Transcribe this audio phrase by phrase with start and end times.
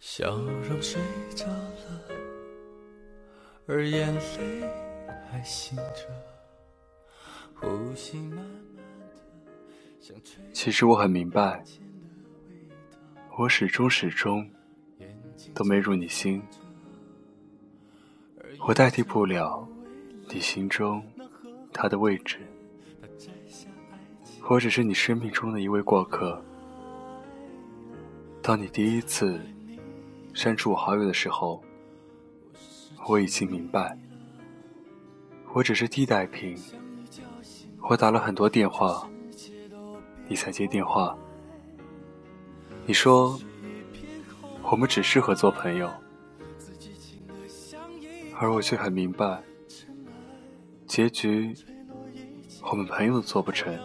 [0.00, 1.00] 笑容睡
[1.36, 2.02] 着了，
[3.68, 4.20] 而眼泪
[5.30, 6.08] 还醒着，
[7.54, 8.82] 呼吸慢慢
[10.52, 11.62] 其实我很明白，
[13.36, 14.48] 我始终始终
[15.54, 16.42] 都没入你心，
[18.66, 19.66] 我代替不了
[20.28, 21.02] 你心中
[21.72, 22.38] 他的位置，
[24.48, 26.42] 我只是你生命中的一位过客。
[28.42, 29.40] 当你第一次
[30.32, 31.62] 删除我好友的时候，
[33.06, 33.98] 我已经明白，
[35.52, 36.56] 我只是替代品。
[37.90, 39.08] 我打了很多电话，
[40.28, 41.16] 你才接电话。
[42.86, 43.38] 你说
[44.62, 45.90] 我们只适合做朋友，
[48.38, 49.42] 而我却很明白，
[50.86, 51.54] 结局
[52.62, 53.76] 我们朋友都做不成，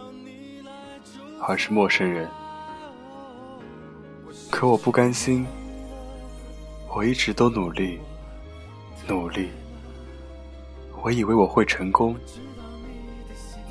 [1.40, 2.28] 而是陌生人。
[4.50, 5.46] 可我不甘心。
[6.96, 7.98] 我一直都努力，
[9.08, 9.48] 努力。
[11.02, 12.14] 我以为我会成功，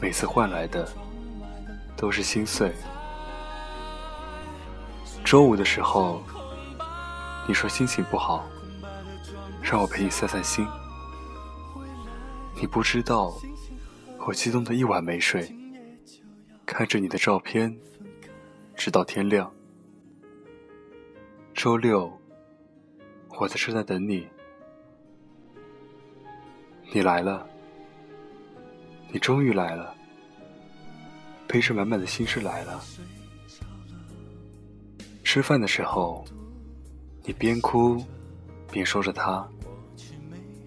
[0.02, 0.86] 每次换来的
[2.04, 2.70] 都是心碎。
[5.24, 6.22] 周五的时候，
[7.48, 8.44] 你说心情不好，
[9.62, 10.68] 让我陪你散散心。
[12.60, 13.34] 你不知道，
[14.28, 15.50] 我激动的一晚没睡，
[16.66, 17.74] 看着你的照片，
[18.76, 19.50] 直到天亮。
[21.54, 22.12] 周六。
[23.40, 24.28] 我在车站等你，
[26.92, 27.48] 你来了，
[29.08, 29.96] 你终于来了，
[31.54, 32.84] 背着满满的心事来了。
[35.24, 36.26] 吃饭的时候，
[37.24, 38.04] 你边哭
[38.72, 39.48] 边说着他，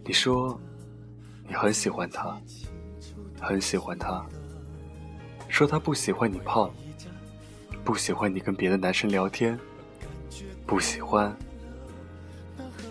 [0.05, 0.57] 你说
[1.49, 2.41] 你很喜欢他，
[3.41, 4.25] 很喜欢他，
[5.49, 6.71] 说他不喜欢你胖，
[7.83, 9.59] 不喜欢你跟别的男生聊天，
[10.69, 11.37] 不喜欢。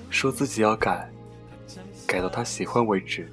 [0.10, 1.10] 说自己要改，
[2.06, 3.32] 改到他喜欢为止，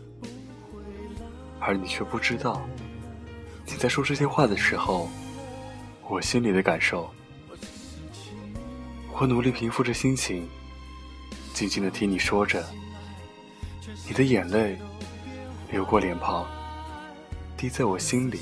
[1.58, 2.62] 而你却不知道，
[3.72, 5.08] 你在说这些话的时候，
[6.08, 7.10] 我心里的感受。
[9.14, 10.46] 我努力平复着心情，
[11.54, 12.62] 静静的听你说着，
[14.06, 14.78] 你的眼泪
[15.70, 16.46] 流过脸庞，
[17.56, 18.40] 滴在我心里。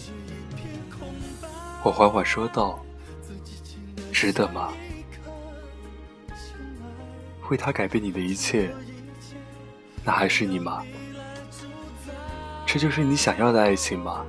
[1.84, 2.84] 我缓缓说道
[4.12, 4.72] ：“值得吗？”
[7.48, 8.74] 为他改变你的一切，
[10.04, 10.84] 那还是你吗？
[12.66, 14.24] 这就是你想要的爱情吗？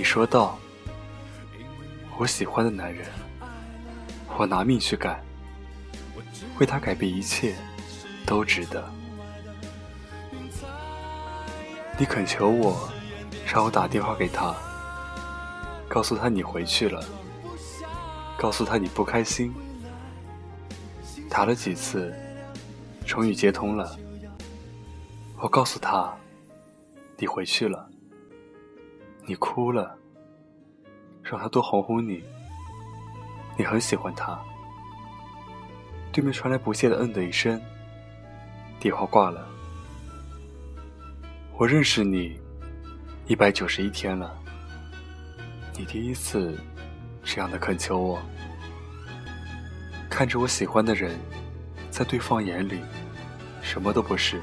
[0.00, 0.58] 你说道
[2.16, 3.06] ：“我喜欢的男人，
[4.38, 5.22] 我拿命去改，
[6.58, 7.54] 为他改变一切，
[8.24, 8.82] 都值得。”
[11.98, 12.88] 你恳求我，
[13.44, 14.56] 让我打电话给他，
[15.86, 17.04] 告诉他你回去了，
[18.38, 19.52] 告诉他你不开心。
[21.28, 22.10] 打了几次，
[23.04, 23.98] 终于接通了。
[25.36, 26.10] 我告诉他，
[27.18, 27.89] 你回去了，
[29.26, 29.96] 你哭了，
[31.22, 32.22] 让他多哄哄你。
[33.56, 34.40] 你很喜欢他。
[36.12, 37.60] 对面传来不屑的“嗯”的一声，
[38.80, 39.46] 电话挂了。
[41.56, 42.40] 我认识你
[43.26, 44.36] 一百九十一天了，
[45.78, 46.58] 你第一次
[47.22, 48.18] 这样的恳求我。
[50.08, 51.16] 看着我喜欢的人，
[51.90, 52.80] 在对方眼里
[53.62, 54.42] 什么都不是，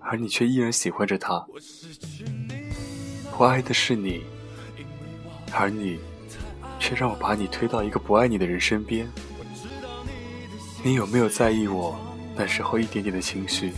[0.00, 1.46] 而你却依然喜欢着他。
[3.38, 4.22] 我爱的是你，
[5.52, 5.98] 而你
[6.78, 9.06] 却让我把你推到一个不爱你的人身边。
[10.82, 11.98] 你有没有在意我
[12.34, 13.72] 那时候一点点的情绪？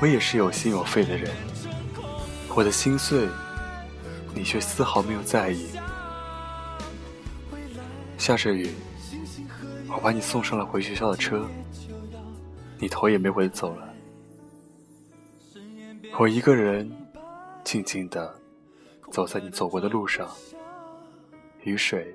[0.00, 1.30] 我也是有心有肺的人，
[2.48, 3.28] 我的心碎，
[4.34, 5.68] 你却丝毫没有在意。
[8.18, 8.70] 下着雨。
[9.92, 11.48] 我把你送上了回学校的车，
[12.78, 13.88] 你头也没回的走了。
[16.16, 16.88] 我一个人
[17.64, 18.40] 静静的
[19.12, 20.28] 走在你走过的路上，
[21.62, 22.14] 雨水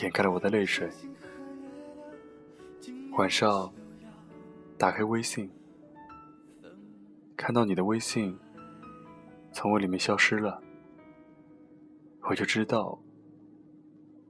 [0.00, 0.90] 掩盖了我的泪水。
[3.12, 3.72] 晚上
[4.78, 5.50] 打开微信，
[7.36, 8.38] 看到你的微信
[9.52, 10.62] 从我里面消失了，
[12.22, 12.98] 我就知道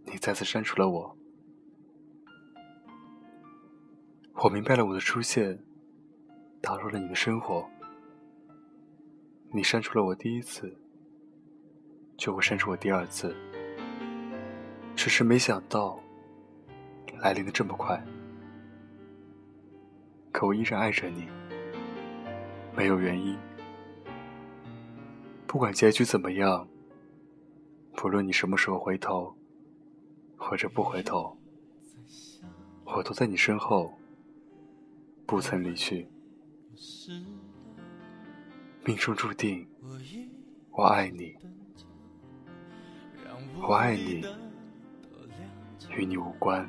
[0.04, 1.16] 你再次删除了我。
[4.34, 5.62] 我明白了，我的出现
[6.60, 7.68] 打扰了你的生活。
[9.54, 10.74] 你删除了我第一次，
[12.16, 13.36] 就会删除我第二次。
[14.96, 16.02] 只是没想到
[17.20, 18.02] 来临的这么快。
[20.32, 21.28] 可我依然爱着你，
[22.74, 23.36] 没有原因。
[25.46, 26.66] 不管结局怎么样，
[27.94, 29.36] 不论你什么时候回头，
[30.38, 31.36] 或者不回头，
[32.84, 33.92] 我都在你身后，
[35.26, 36.08] 不曾离去。
[38.84, 39.64] 命中注定，
[40.72, 41.36] 我爱你，
[43.60, 44.24] 我爱你，
[45.90, 46.68] 与你无关。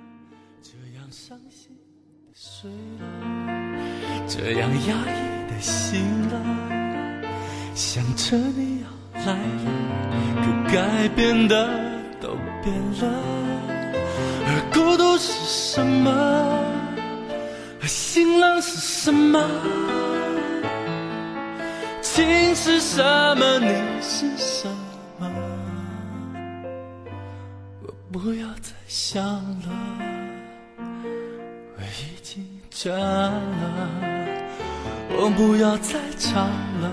[4.28, 6.40] 这样压抑的醒了，
[7.74, 8.88] 想着你要
[9.26, 9.72] 来了，
[10.44, 11.68] 可该变的
[12.22, 13.04] 都变了。
[14.46, 16.12] 而孤独是什么？
[17.82, 20.13] 而心冷是什么？
[22.14, 23.02] 情是什
[23.38, 23.58] 么？
[23.58, 24.70] 你是什
[25.18, 25.28] 么？
[27.82, 29.70] 我不要再想了。
[31.76, 33.90] 我已经倦了，
[35.10, 36.48] 我不要再唱
[36.82, 36.92] 了，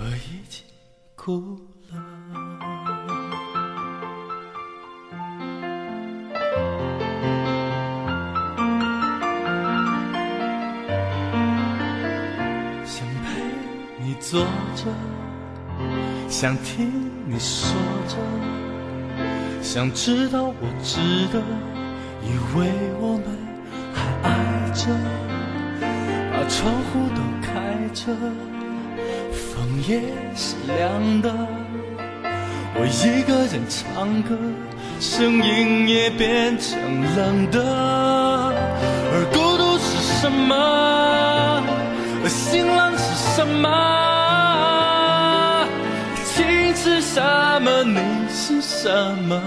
[0.00, 0.62] 我已经
[1.14, 1.58] 哭
[14.28, 14.40] 坐
[14.74, 14.82] 着，
[16.28, 16.90] 想听
[17.26, 17.70] 你说
[18.08, 18.16] 着，
[19.62, 21.40] 想知道我值得。
[22.24, 22.66] 以为
[22.98, 23.24] 我们
[23.94, 24.34] 还爱
[24.74, 24.90] 着，
[26.32, 27.52] 把窗户都开
[27.94, 28.12] 着，
[29.30, 30.02] 风也
[30.34, 31.32] 是凉的。
[32.74, 34.36] 我一个人唱歌，
[34.98, 36.76] 声音也变成
[37.14, 37.62] 冷的。
[39.12, 41.62] 而孤独是什么？
[42.24, 44.15] 而心冷是什么？
[47.56, 47.82] 什么？
[47.84, 47.98] 你
[48.28, 49.40] 是什么？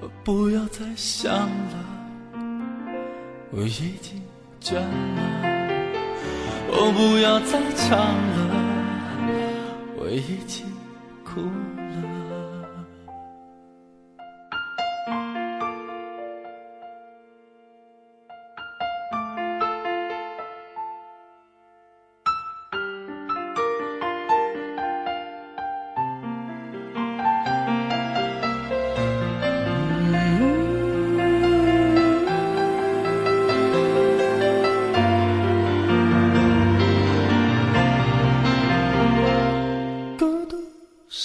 [0.00, 1.76] 我不要再想了，
[3.50, 4.22] 我已经
[4.58, 4.86] 倦了。
[6.72, 8.38] 我，不要再唱了，
[9.98, 10.64] 我已经
[11.22, 12.19] 哭了。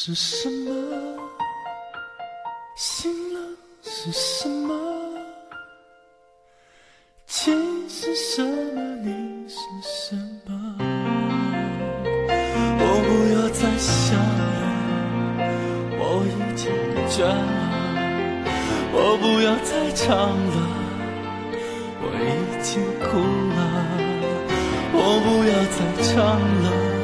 [0.08, 0.72] 是什么？
[2.76, 3.42] 心冷
[3.82, 4.72] 是什么？
[7.26, 8.82] 情是什么？
[9.04, 10.16] 你是什
[10.46, 10.76] 么？
[12.78, 15.44] 我不要再想了，
[15.98, 16.70] 我已经
[17.10, 17.34] 倦了。
[18.94, 20.56] 我不要再唱了，
[22.04, 23.18] 我已经哭
[23.56, 23.60] 了。
[24.94, 26.14] 我不要再唱
[26.62, 26.95] 了。